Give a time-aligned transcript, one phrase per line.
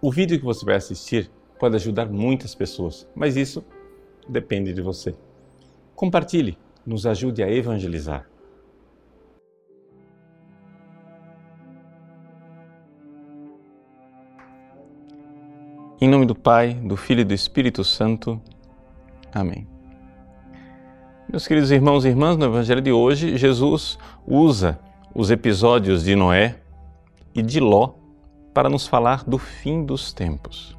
[0.00, 3.64] O vídeo que você vai assistir pode ajudar muitas pessoas, mas isso
[4.28, 5.14] depende de você.
[5.94, 8.28] Compartilhe, nos ajude a evangelizar.
[15.98, 18.38] Em nome do Pai, do Filho e do Espírito Santo.
[19.32, 19.66] Amém.
[21.26, 24.78] Meus queridos irmãos e irmãs, no Evangelho de hoje, Jesus usa
[25.14, 26.60] os episódios de Noé
[27.34, 27.94] e de Ló
[28.56, 30.74] para nos falar do fim dos tempos.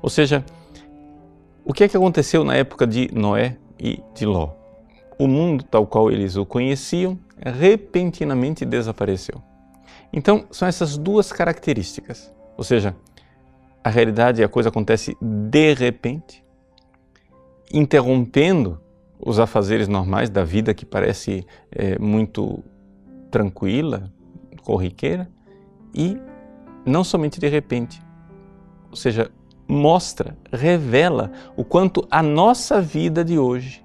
[0.00, 0.42] Ou seja,
[1.62, 4.54] o que é que aconteceu na época de Noé e de Ló?
[5.18, 9.42] O mundo tal qual eles o conheciam repentinamente desapareceu.
[10.14, 12.32] Então, são essas duas características.
[12.56, 12.96] Ou seja,
[13.84, 16.42] a realidade e a coisa acontece de repente,
[17.70, 18.80] interrompendo
[19.20, 22.64] os afazeres normais da vida que parece é, muito
[23.30, 24.10] tranquila,
[24.62, 25.28] corriqueira,
[25.94, 26.16] e
[26.84, 28.02] não somente de repente,
[28.90, 29.30] ou seja,
[29.66, 33.84] mostra, revela o quanto a nossa vida de hoje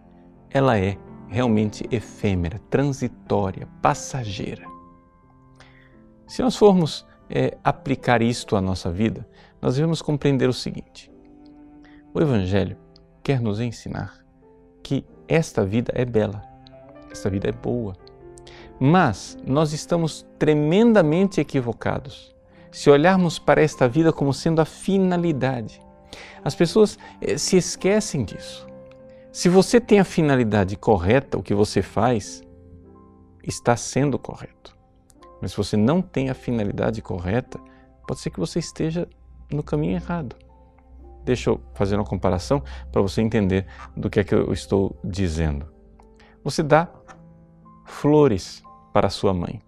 [0.49, 4.65] ela é realmente efêmera, transitória, passageira.
[6.27, 9.27] Se nós formos é, aplicar isto à nossa vida,
[9.61, 11.11] nós devemos compreender o seguinte:
[12.13, 12.77] o Evangelho
[13.23, 14.25] quer nos ensinar
[14.83, 16.41] que esta vida é bela,
[17.11, 17.95] esta vida é boa,
[18.79, 22.35] mas nós estamos tremendamente equivocados
[22.71, 25.81] se olharmos para esta vida como sendo a finalidade.
[26.43, 28.67] As pessoas eh, se esquecem disso.
[29.31, 32.43] Se você tem a finalidade correta, o que você faz
[33.43, 34.75] está sendo correto.
[35.41, 37.59] Mas se você não tem a finalidade correta,
[38.07, 39.07] pode ser que você esteja
[39.51, 40.35] no caminho errado.
[41.23, 45.67] Deixa eu fazer uma comparação para você entender do que é que eu estou dizendo.
[46.43, 46.87] Você dá
[47.85, 49.61] flores para sua mãe.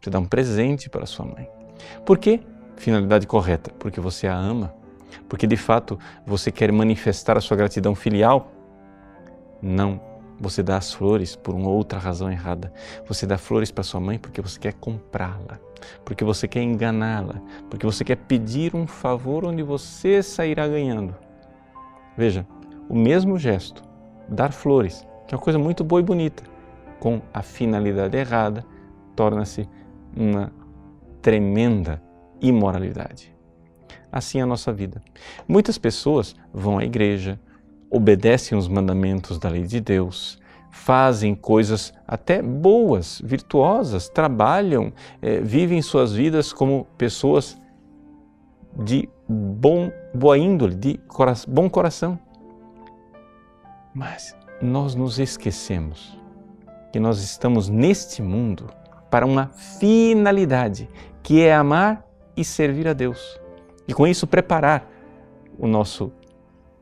[0.00, 1.48] Você dá um presente para sua mãe.
[2.04, 2.40] Por quê?
[2.76, 4.74] Finalidade correta, porque você a ama,
[5.28, 8.50] porque de fato você quer manifestar a sua gratidão filial.
[9.60, 10.00] Não,
[10.40, 12.72] você dá as flores por uma outra razão errada.
[13.06, 15.58] Você dá flores para sua mãe porque você quer comprá-la,
[16.04, 17.40] porque você quer enganá-la,
[17.70, 21.14] porque você quer pedir um favor onde você sairá ganhando.
[22.16, 22.46] Veja,
[22.88, 23.82] o mesmo gesto,
[24.28, 26.42] dar flores, que é uma coisa muito boa e bonita,
[26.98, 28.66] com a finalidade errada,
[29.14, 29.68] torna-se
[30.16, 30.52] uma
[31.22, 32.02] tremenda
[32.40, 33.32] imoralidade.
[34.10, 35.00] Assim é a nossa vida.
[35.48, 37.40] Muitas pessoas vão à igreja,
[37.90, 40.38] obedecem os mandamentos da lei de Deus,
[40.70, 47.56] fazem coisas até boas, virtuosas, trabalham, é, vivem suas vidas como pessoas
[48.84, 52.18] de bom, boa índole, de cora bom coração.
[53.94, 56.18] Mas nós nos esquecemos
[56.92, 58.70] que nós estamos neste mundo
[59.10, 60.88] para uma finalidade
[61.22, 62.06] que é amar
[62.36, 63.40] e servir a Deus.
[63.86, 64.88] E com isso preparar
[65.58, 66.12] o nosso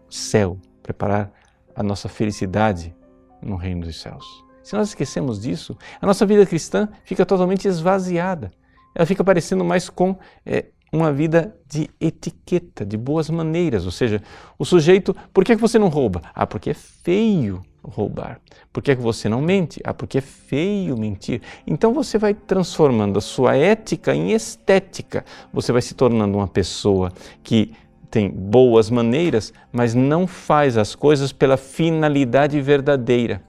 [0.09, 1.33] céu, preparar
[1.75, 2.95] a nossa felicidade
[3.43, 4.25] no reino dos céus.
[4.62, 8.51] Se nós esquecemos disso, a nossa vida cristã fica totalmente esvaziada.
[8.95, 13.84] Ela fica parecendo mais com é, uma vida de etiqueta, de boas maneiras.
[13.84, 14.22] Ou seja,
[14.59, 16.22] o sujeito, por que, é você não rouba?
[16.34, 18.41] Ah, porque é feio roubar.
[18.73, 19.81] Por que, é que você não mente?
[19.85, 21.41] Ah, porque é feio mentir.
[21.67, 25.25] Então você vai transformando a sua ética em estética.
[25.53, 27.73] Você vai se tornando uma pessoa que
[28.11, 33.43] tem boas maneiras, mas não faz as coisas pela finalidade verdadeira.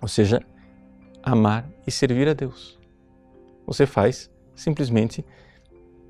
[0.00, 0.40] Ou seja,
[1.22, 2.78] amar e servir a Deus.
[3.66, 5.24] Você faz simplesmente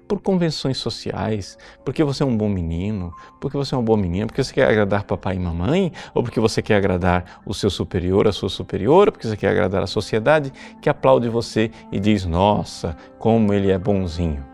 [0.08, 4.26] por convenções sociais, porque você é um bom menino, porque você é uma boa menina,
[4.26, 8.26] porque você quer agradar papai e mamãe, ou porque você quer agradar o seu superior,
[8.26, 12.24] a sua superior, ou porque você quer agradar a sociedade que aplaude você e diz:
[12.24, 14.44] Nossa, como ele é bonzinho.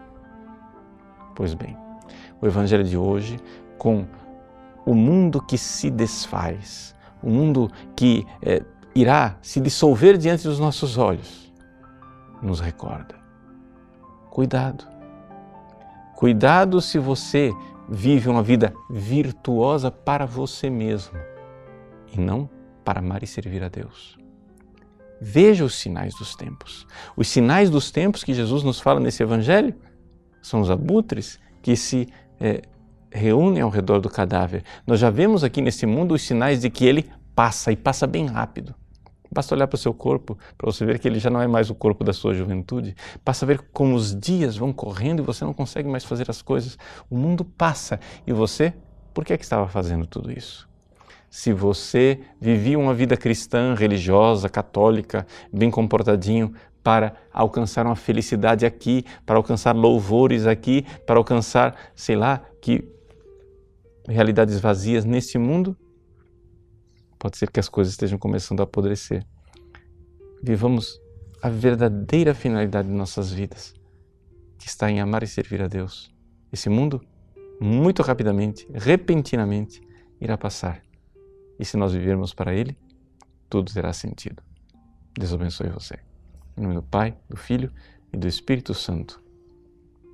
[1.37, 1.77] Pois bem,
[2.43, 3.39] o Evangelho de hoje,
[3.79, 4.05] com
[4.85, 8.63] o mundo que se desfaz, o mundo que é,
[8.95, 11.53] irá se dissolver diante dos nossos olhos,
[12.43, 13.15] nos recorda.
[14.31, 14.94] Cuidado
[16.17, 17.53] Cuidado se você
[17.89, 21.19] vive uma vida virtuosa para você mesmo
[22.13, 22.49] e não
[22.85, 24.17] para amar e servir a Deus.
[25.21, 26.87] Veja os sinais dos tempos.
[27.17, 29.75] Os sinais dos tempos que Jesus nos fala nesse Evangelho
[30.43, 32.09] são os abutres que se
[32.39, 32.63] é,
[33.11, 34.63] reúnem ao redor do cadáver.
[34.87, 38.27] Nós já vemos aqui nesse mundo os sinais de que ele passa e passa bem
[38.27, 38.75] rápido.
[39.35, 41.69] Basta olhar para o seu corpo para você ver que ele já não é mais
[41.69, 42.95] o corpo da sua juventude.
[43.25, 46.79] Basta ver como os dias vão correndo e você não consegue mais fazer as coisas.
[47.11, 48.73] O mundo passa e você,
[49.13, 50.69] por que, é que estava fazendo tudo isso?
[51.29, 56.55] Se você vivia uma vida cristã, religiosa, católica, bem comportadinho,
[56.85, 62.87] para alcançar uma felicidade aqui, para alcançar louvores aqui, para alcançar, sei lá, que
[64.07, 65.77] realidades vazias nesse mundo,
[67.25, 69.27] pode ser que as coisas estejam começando a apodrecer.
[70.43, 71.01] Vivamos
[71.43, 73.73] a verdadeira finalidade de nossas vidas,
[74.59, 76.15] que está em amar e servir a Deus.
[76.53, 77.01] Esse mundo,
[77.59, 79.81] muito rapidamente, repentinamente,
[80.21, 80.83] irá passar.
[81.59, 82.77] E se nós vivermos para Ele,
[83.49, 84.43] tudo terá sentido.
[85.19, 85.99] Deus abençoe você.
[86.59, 87.73] Em nome do Pai, do Filho
[88.13, 89.19] e do Espírito Santo.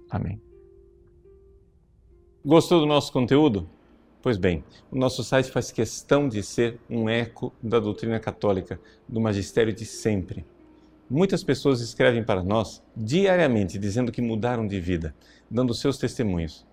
[0.08, 0.40] Amém.
[2.44, 3.68] Gostou do nosso conteúdo?
[4.22, 8.78] Pois bem, o nosso site faz questão de ser um eco da doutrina católica,
[9.08, 10.44] do magistério de sempre.
[11.08, 15.14] Muitas pessoas escrevem para nós diariamente dizendo que mudaram de vida,
[15.50, 16.66] dando seus testemunhos.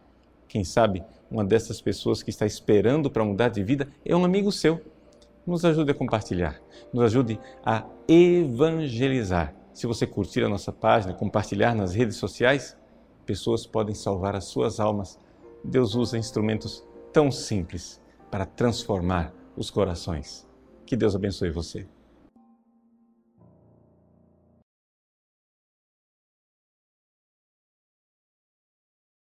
[0.47, 4.51] Quem sabe uma dessas pessoas que está esperando para mudar de vida é um amigo
[4.51, 4.81] seu.
[5.45, 6.61] Nos ajude a compartilhar,
[6.91, 9.55] nos ajude a evangelizar.
[9.73, 12.77] Se você curtir a nossa página, compartilhar nas redes sociais,
[13.25, 15.17] pessoas podem salvar as suas almas.
[15.63, 20.47] Deus usa instrumentos tão simples para transformar os corações.
[20.85, 21.87] Que Deus abençoe você.